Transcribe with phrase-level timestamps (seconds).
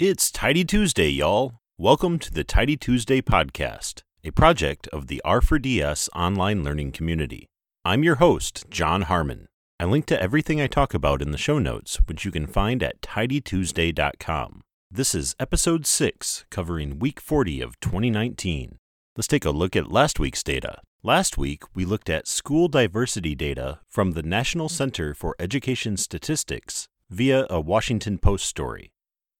[0.00, 1.54] It's Tidy Tuesday, y'all.
[1.76, 7.48] Welcome to the Tidy Tuesday podcast, a project of the R4DS online learning community.
[7.84, 9.48] I'm your host, Jon Harmon.
[9.80, 12.80] I link to everything I talk about in the show notes, which you can find
[12.80, 14.60] at tidytuesday.com.
[14.88, 18.78] This is episode 6, covering week 40 of 2019.
[19.16, 20.80] Let's take a look at last week's data.
[21.02, 26.86] Last week, we looked at school diversity data from the National Center for Education Statistics
[27.10, 28.92] via a Washington Post story.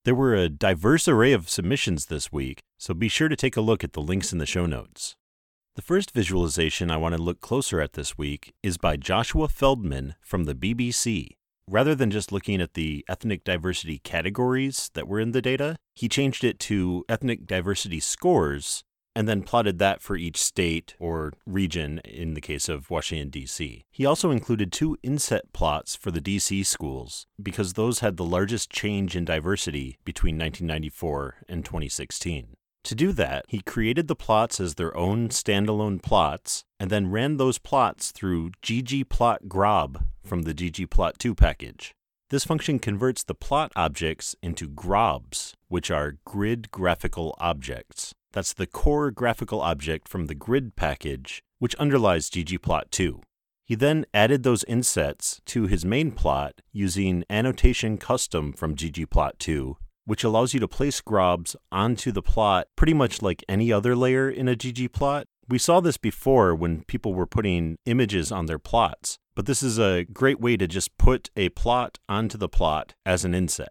[0.05, 3.61] There were a diverse array of submissions this week, so be sure to take a
[3.61, 5.17] look at the links in the show notes.
[5.75, 10.15] The first visualization I want to look closer at this week is by Joshua Feldman
[10.21, 11.35] from the BBC.
[11.67, 16.07] Rather than just looking at the ethnic diversity categories that were in the data, he
[16.07, 18.85] changed it to ethnic diversity scores
[19.15, 23.85] and then plotted that for each state or region in the case of Washington, D.C.
[23.91, 26.63] He also included two inset plots for the D.C.
[26.63, 32.55] schools because those had the largest change in diversity between 1994 and 2016.
[32.85, 37.37] To do that, he created the plots as their own standalone plots and then ran
[37.37, 41.93] those plots through ggplotgrob from the ggplot2 package.
[42.29, 48.13] This function converts the plot objects into grobs, which are grid graphical objects.
[48.31, 53.21] That's the core graphical object from the grid package, which underlies ggplot2.
[53.65, 60.23] He then added those insets to his main plot using annotation custom from ggplot2, which
[60.23, 64.47] allows you to place grobs onto the plot pretty much like any other layer in
[64.47, 65.25] a ggplot.
[65.47, 69.79] We saw this before when people were putting images on their plots, but this is
[69.79, 73.69] a great way to just put a plot onto the plot as an inset.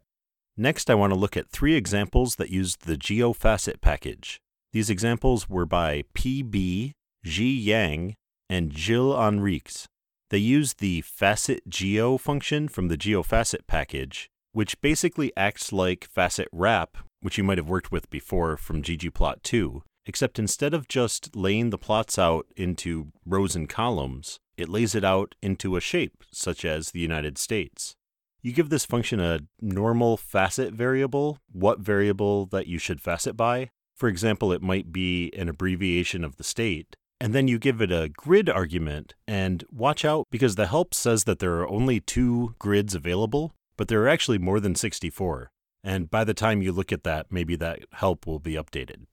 [0.56, 4.40] Next, I want to look at three examples that used the GeoFacet package.
[4.72, 6.92] These examples were by P.B.,
[7.24, 8.14] Ji Yang,
[8.50, 9.86] and Jill Henriques.
[10.30, 16.48] They used the facet geo function from the GeoFacet package, which basically acts like facet
[16.52, 21.70] wrap, which you might have worked with before from ggplot2, except instead of just laying
[21.70, 26.64] the plots out into rows and columns, it lays it out into a shape, such
[26.64, 27.94] as the United States.
[28.42, 33.70] You give this function a normal facet variable, what variable that you should facet by,
[33.98, 36.96] for example, it might be an abbreviation of the state.
[37.20, 41.24] And then you give it a grid argument, and watch out because the help says
[41.24, 45.50] that there are only two grids available, but there are actually more than 64.
[45.82, 49.06] And by the time you look at that, maybe that help will be updated.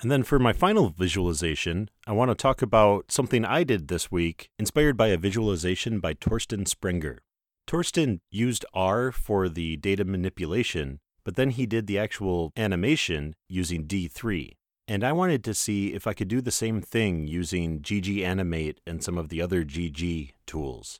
[0.00, 4.10] And then for my final visualization, I want to talk about something I did this
[4.10, 7.22] week, inspired by a visualization by Torsten Sprenger.
[7.66, 13.86] Torsten used R for the data manipulation, but then he did the actual animation using
[13.86, 14.52] D3.
[14.88, 18.80] And I wanted to see if I could do the same thing using GG Animate
[18.86, 20.98] and some of the other GG tools.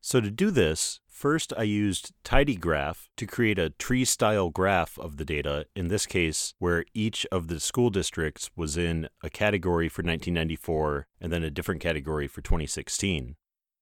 [0.00, 5.18] So to do this, first I used tidygraph to create a tree style graph of
[5.18, 9.88] the data, in this case, where each of the school districts was in a category
[9.88, 13.36] for 1994 and then a different category for 2016.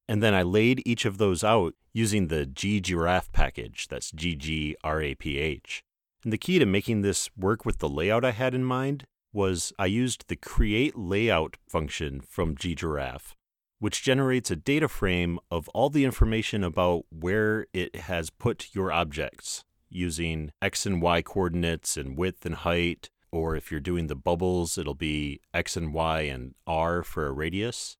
[0.08, 3.88] And then I laid each of those out using the ggraph package.
[3.88, 5.82] That's G G R A P H.
[6.22, 9.72] And the key to making this work with the layout I had in mind was
[9.78, 13.34] I used the create layout function from ggraph,
[13.78, 18.90] which generates a data frame of all the information about where it has put your
[18.90, 23.10] objects using x and y coordinates and width and height.
[23.32, 27.32] Or if you're doing the bubbles, it'll be x and y and r for a
[27.32, 27.96] radius.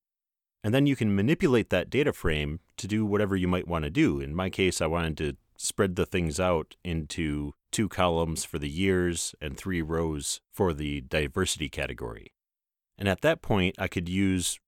[0.66, 3.88] And then you can manipulate that data frame to do whatever you might want to
[3.88, 4.19] do.
[4.19, 8.69] In my case, I wanted to spread the things out into two columns for the
[8.69, 12.32] years and three rows for the diversity category.
[12.99, 14.59] And at that point, I could use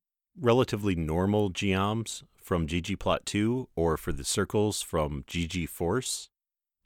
[0.40, 6.28] relatively normal geoms from ggplot2 or for the circles from ggforce.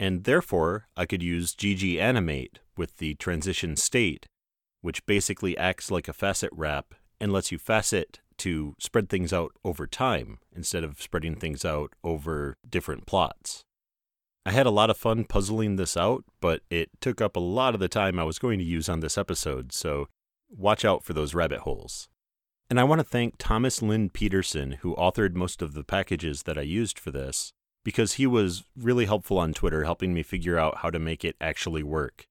[0.00, 4.24] And therefore, I could use gganimate with the transition state,
[4.80, 9.52] which basically acts like a facet wrap and lets you facet to spread things out
[9.64, 13.62] over time instead of spreading things out over different plots.
[14.44, 17.74] I had a lot of fun puzzling this out, but it took up a lot
[17.74, 20.08] of the time I was going to use on this episode, so
[20.50, 22.08] watch out for those rabbit holes.
[22.68, 26.58] And I want to thank Thomas Lin Pedersen, who authored most of the packages that
[26.58, 27.52] I used for this,
[27.84, 31.36] because he was really helpful on Twitter helping me figure out how to make it
[31.40, 32.26] actually work.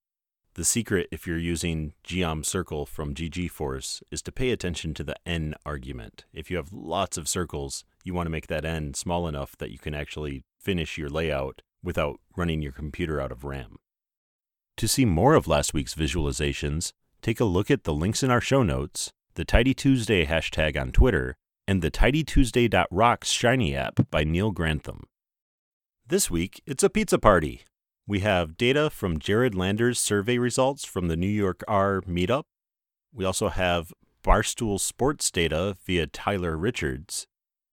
[0.56, 5.16] The secret, if you're using geom circle from ggforce, is to pay attention to the
[5.26, 6.26] n argument.
[6.34, 9.72] If you have lots of circles, you want to make that n small enough that
[9.72, 13.78] you can actually finish your layout without running your computer out of RAM.
[14.76, 18.42] To see more of last week's visualizations, take a look at the links in our
[18.42, 24.52] show notes, the Tidy Tuesday hashtag on Twitter, and the tidytuesday.rocks Shiny app by Neil
[24.52, 25.04] Grantham.
[26.06, 27.62] This week, it's a pizza party.
[28.08, 32.44] We have data from Jared Lander's survey results from the New York R meetup.
[33.14, 33.94] We also have
[34.24, 37.28] Barstool Sports data via Tyler Richards,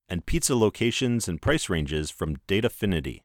[0.07, 3.21] and pizza locations and price ranges from Datafiniti.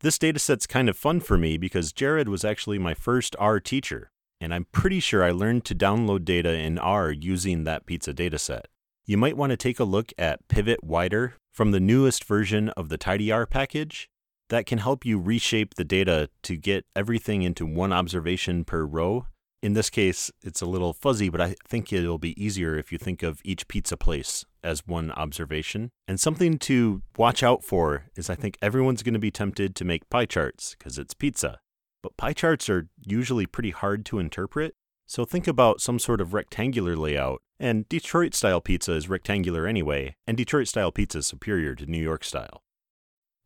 [0.00, 4.10] This dataset's kind of fun for me because Jared was actually my first R teacher,
[4.40, 8.64] and I'm pretty sure I learned to download data in R using that pizza dataset.
[9.06, 12.88] You might want to take a look at Pivot Wider from the newest version of
[12.88, 14.10] the TidyR package.
[14.48, 19.26] That can help you reshape the data to get everything into one observation per row.
[19.62, 22.98] In this case, it's a little fuzzy, but I think it'll be easier if you
[22.98, 25.90] think of each pizza place as one observation.
[26.06, 29.84] And something to watch out for is I think everyone's going to be tempted to
[29.84, 31.58] make pie charts because it's pizza.
[32.02, 34.74] But pie charts are usually pretty hard to interpret.
[35.06, 37.42] So think about some sort of rectangular layout.
[37.58, 42.02] And Detroit style pizza is rectangular anyway, and Detroit style pizza is superior to New
[42.02, 42.62] York style.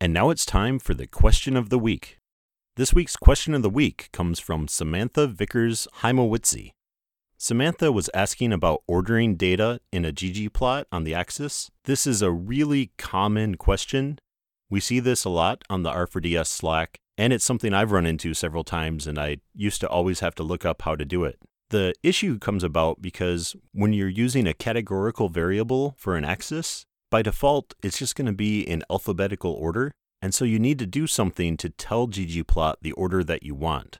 [0.01, 2.17] And now it's time for the question of the week.
[2.75, 6.71] This week's question of the week comes from Samantha Vickers Heimowitzy.
[7.37, 11.69] Samantha was asking about ordering data in a ggplot on the axis.
[11.85, 14.17] This is a really common question.
[14.71, 18.33] We see this a lot on the R4DS Slack, and it's something I've run into
[18.33, 21.37] several times, and I used to always have to look up how to do it.
[21.69, 27.21] The issue comes about because when you're using a categorical variable for an axis, by
[27.21, 29.91] default, it's just going to be in alphabetical order,
[30.21, 33.99] and so you need to do something to tell ggplot the order that you want.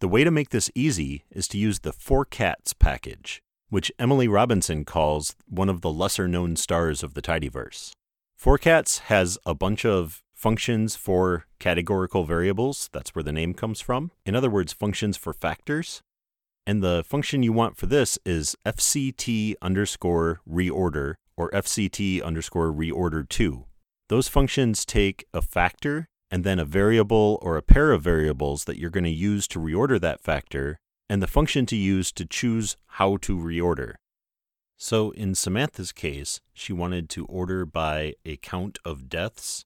[0.00, 4.86] The way to make this easy is to use the forcats package, which Emily Robinson
[4.86, 7.90] calls one of the lesser known stars of the tidyverse.
[8.42, 14.10] Forcats has a bunch of functions for categorical variables, that's where the name comes from.
[14.24, 16.00] In other words, functions for factors.
[16.66, 23.64] And the function you want for this is fct underscore reorder or fct underscore reorder2.
[24.08, 28.78] Those functions take a factor and then a variable or a pair of variables that
[28.78, 32.76] you're going to use to reorder that factor, and the function to use to choose
[32.86, 33.94] how to reorder.
[34.76, 39.64] So in Samantha's case, she wanted to order by a count of deaths,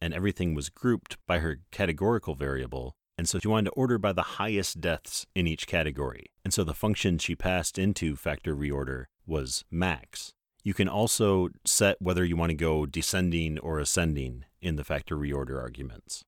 [0.00, 2.94] and everything was grouped by her categorical variable.
[3.16, 6.26] And so she wanted to order by the highest deaths in each category.
[6.44, 10.33] And so the function she passed into factor reorder was max.
[10.64, 15.14] You can also set whether you want to go descending or ascending in the factor
[15.14, 16.24] reorder arguments.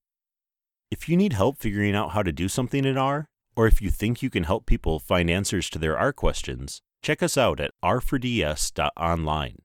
[0.90, 3.90] If you need help figuring out how to do something in R, or if you
[3.90, 7.70] think you can help people find answers to their R questions, check us out at
[7.82, 9.56] r4ds.online.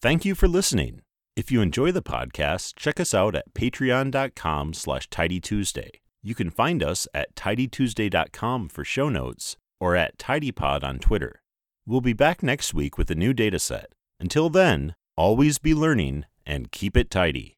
[0.00, 1.02] Thank you for listening.
[1.36, 5.90] If you enjoy the podcast, check us out at patreon.com slash tidytuesday.
[6.22, 11.42] You can find us at tidytuesday.com for show notes or at tidypod on Twitter.
[11.86, 13.84] We'll be back next week with a new dataset.
[14.18, 17.54] Until then, always be learning and keep it tidy.